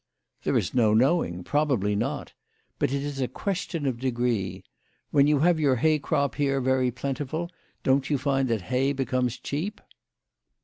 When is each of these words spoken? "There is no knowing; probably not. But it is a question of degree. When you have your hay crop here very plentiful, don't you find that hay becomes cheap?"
"There 0.43 0.57
is 0.57 0.73
no 0.73 0.95
knowing; 0.95 1.43
probably 1.43 1.95
not. 1.95 2.33
But 2.79 2.91
it 2.91 3.03
is 3.03 3.21
a 3.21 3.27
question 3.27 3.85
of 3.85 3.99
degree. 3.99 4.63
When 5.11 5.27
you 5.27 5.37
have 5.41 5.59
your 5.59 5.75
hay 5.75 5.99
crop 5.99 6.33
here 6.33 6.59
very 6.59 6.89
plentiful, 6.89 7.51
don't 7.83 8.09
you 8.09 8.17
find 8.17 8.49
that 8.49 8.63
hay 8.73 8.93
becomes 8.93 9.37
cheap?" 9.37 9.79